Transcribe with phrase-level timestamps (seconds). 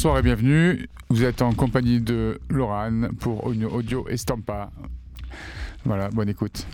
[0.00, 0.88] Bonsoir et bienvenue.
[1.10, 4.70] Vous êtes en compagnie de Laurent pour Audio Estampa.
[5.84, 6.66] Voilà, bonne écoute.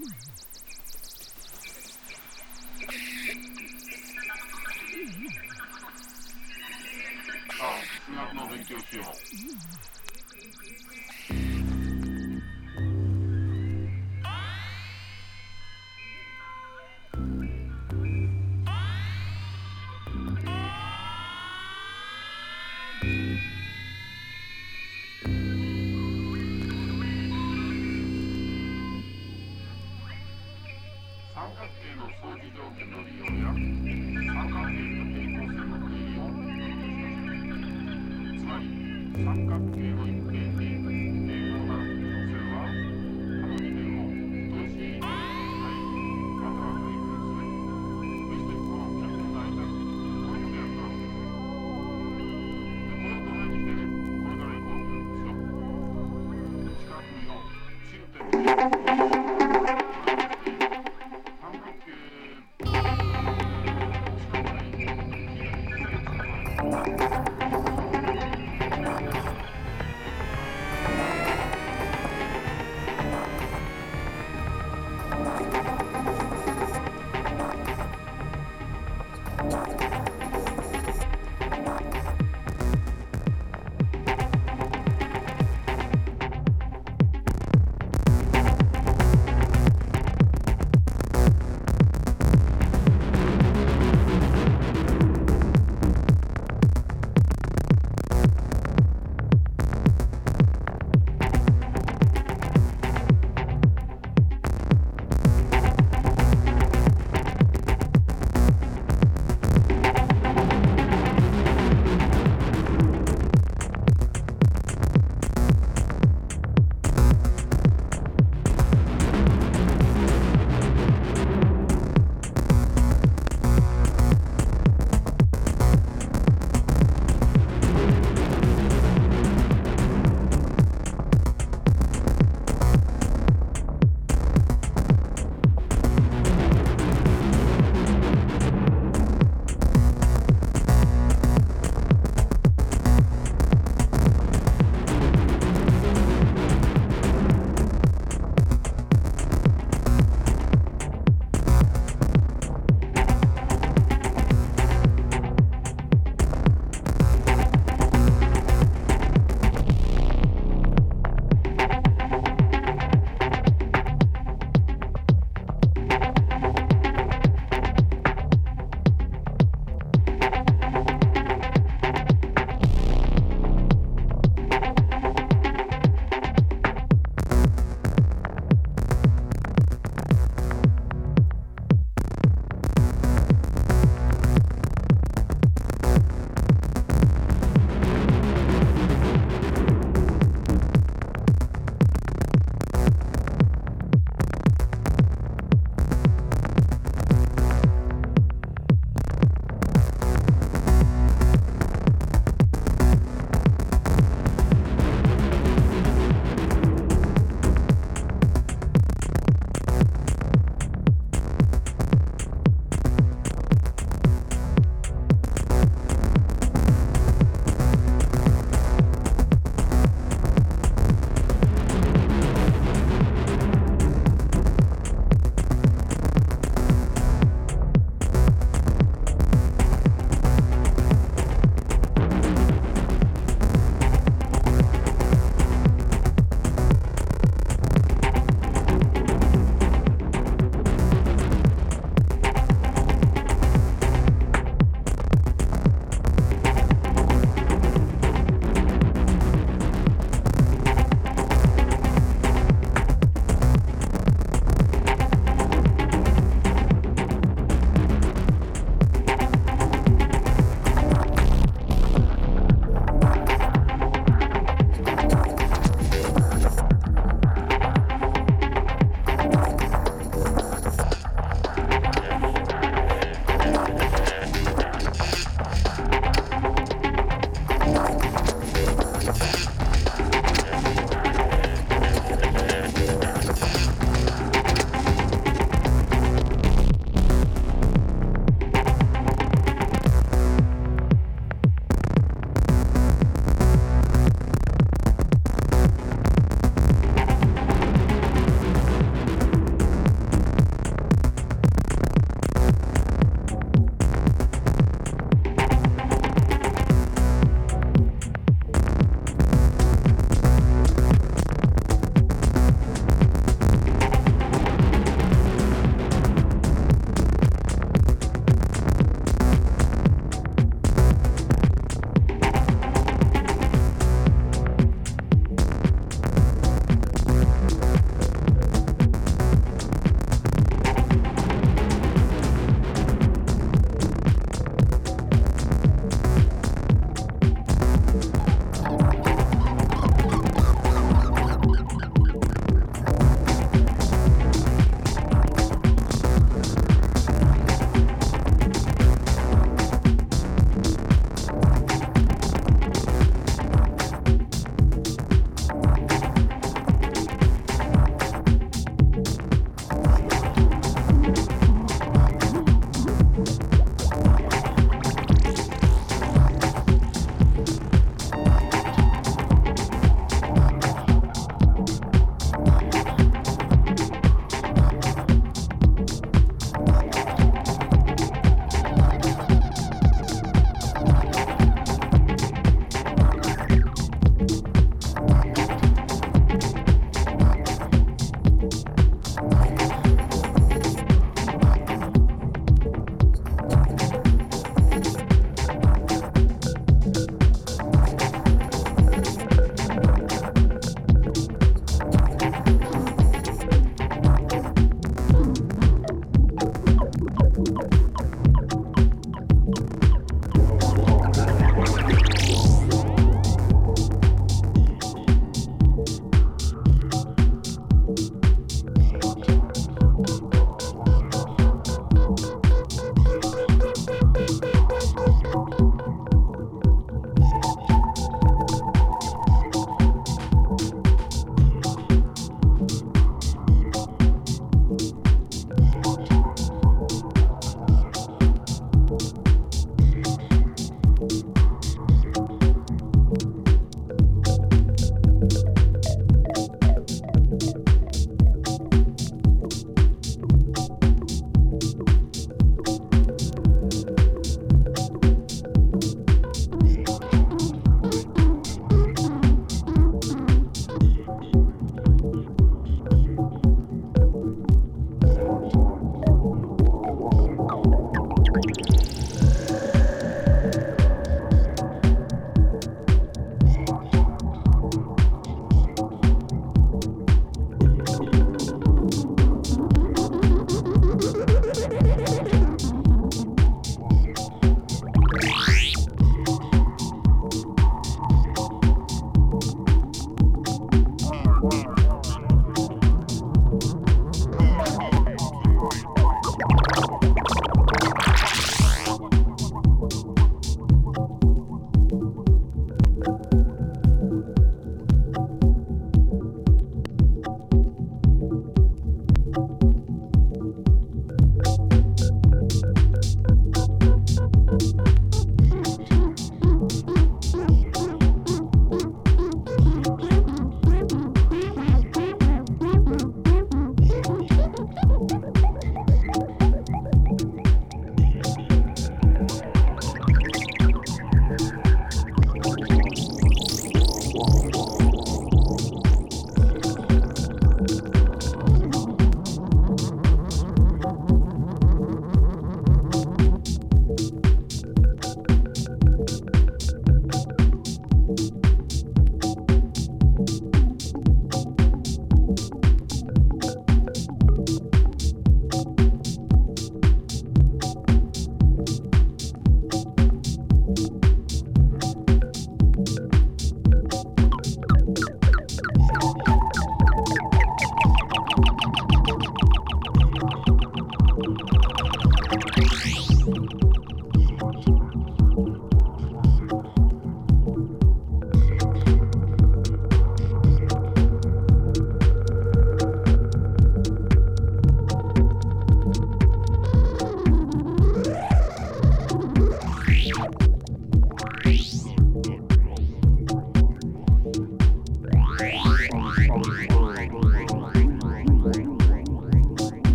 [0.00, 0.06] 数
[8.16, 9.04] 学の勉強しよう。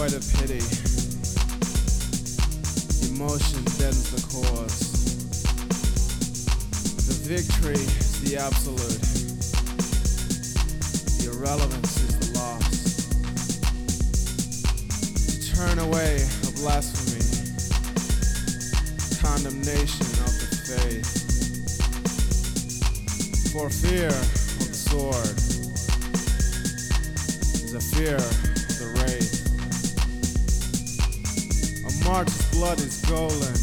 [0.00, 0.64] Devoid of pity,
[3.12, 4.80] emotion deadens the cause.
[7.06, 9.02] The victory is the absolute,
[11.18, 12.76] the irrelevance is the loss.
[15.26, 16.12] To turn away
[16.48, 17.26] a blasphemy,
[19.20, 21.10] condemnation of the faith,
[23.52, 25.36] for fear of the sword
[27.64, 28.36] is a fear of
[28.78, 29.39] the wraith.
[32.10, 33.54] A martyr's blood is golden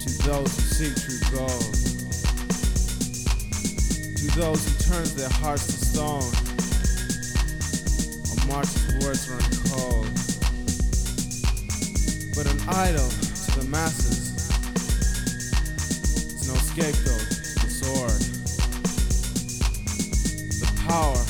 [0.00, 1.74] to those who seek true gold.
[4.18, 6.30] To those who turn their hearts to stone,
[8.36, 9.40] a martyr's words run
[9.72, 10.12] cold.
[12.36, 14.20] But an idol to the masses
[16.36, 17.28] is no scapegoat
[17.64, 18.20] the sword.
[20.60, 21.24] The power,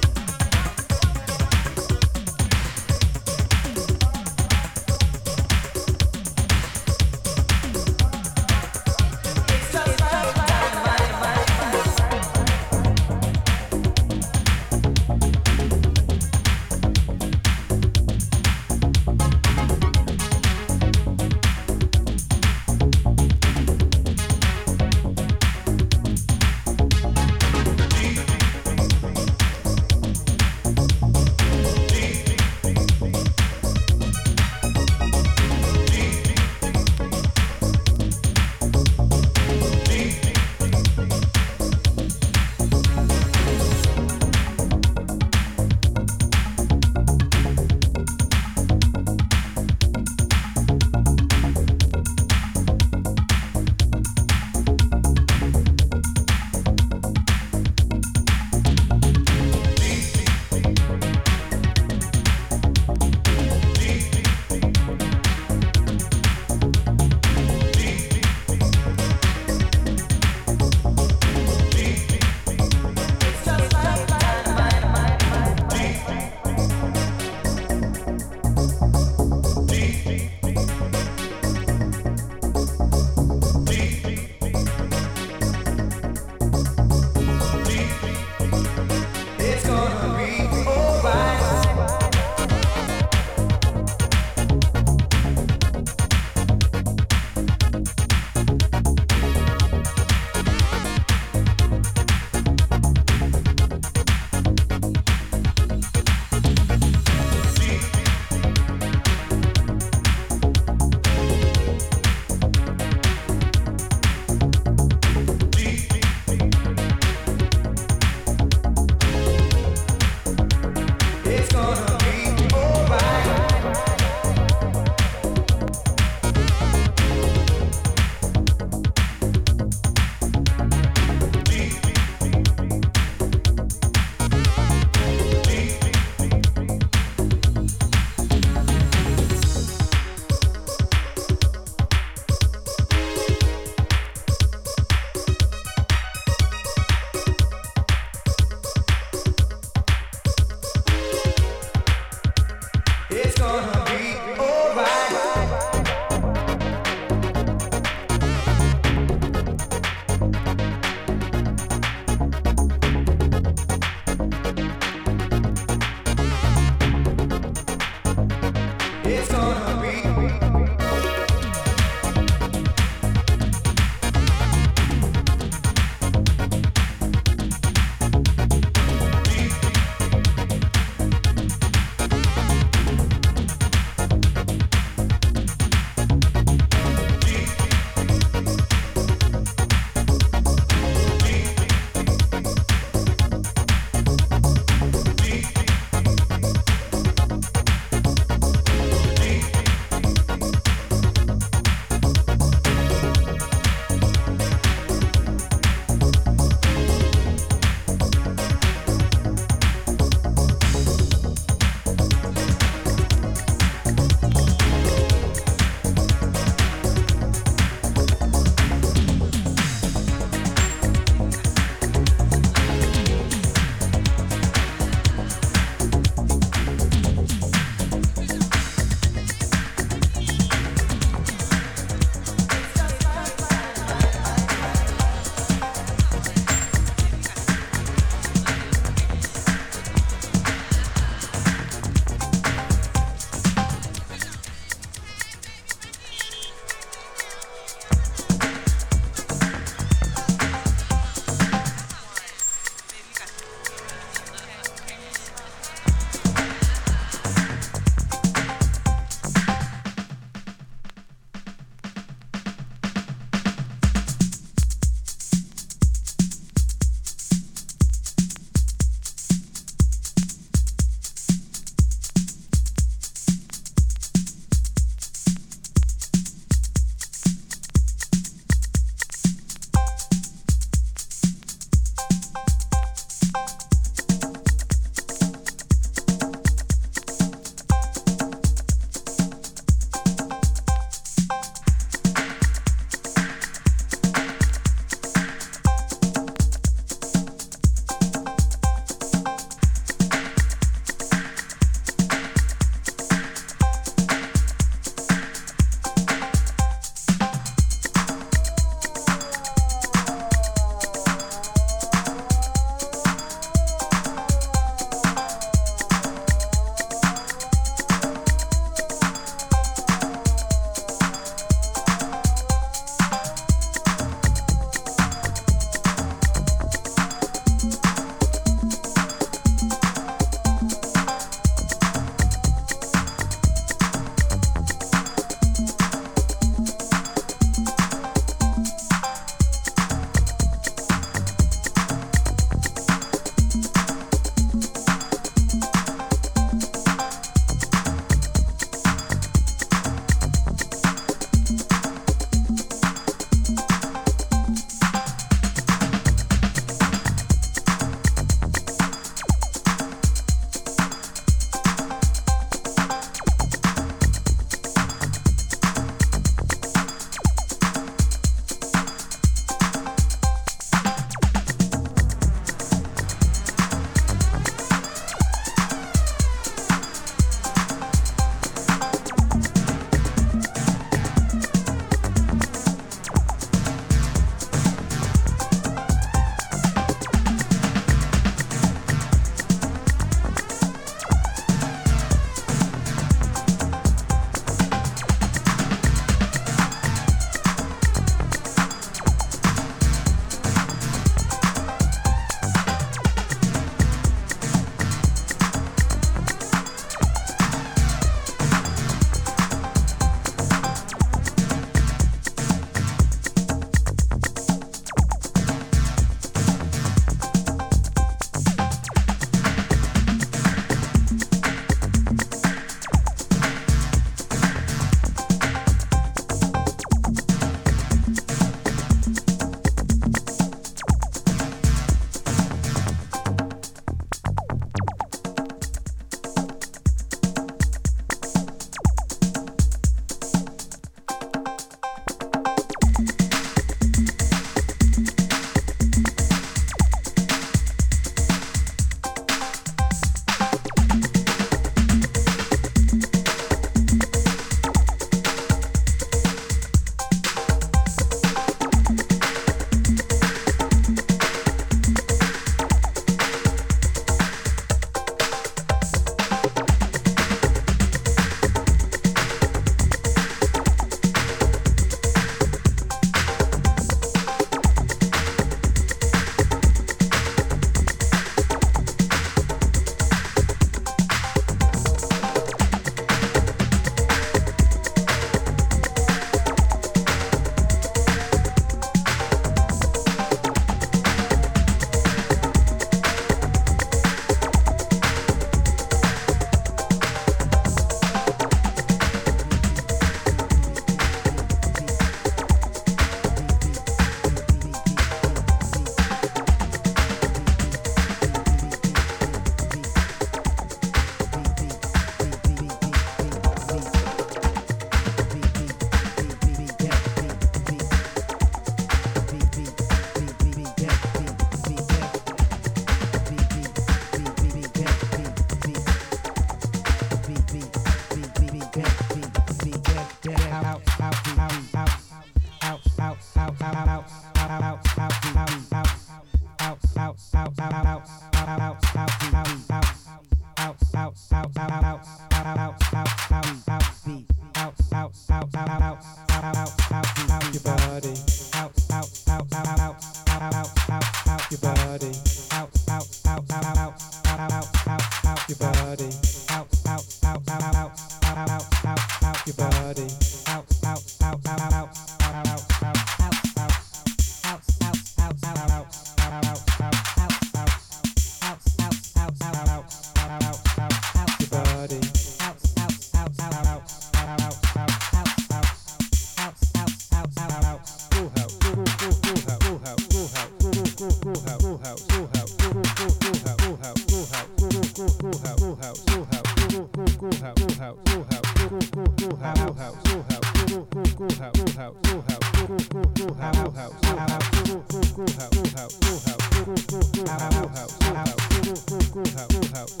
[599.49, 600.00] house, house.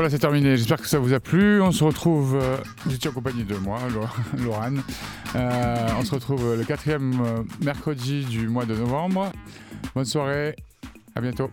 [0.00, 0.56] Voilà, c'est terminé.
[0.56, 1.60] J'espère que ça vous a plu.
[1.60, 2.34] On se retrouve.
[2.34, 2.56] euh,
[2.86, 3.80] vous étiez en compagnie de moi,
[4.42, 4.82] Laurane.
[5.36, 9.30] Euh, on se retrouve le quatrième euh, mercredi du mois de novembre.
[9.94, 10.56] Bonne soirée.
[11.14, 11.50] À bientôt.